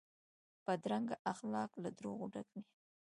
بدرنګه 0.65 1.15
اخلاق 1.31 1.71
له 1.83 1.89
دروغو 1.97 2.25
ډک 2.33 2.47
وي 2.53 2.61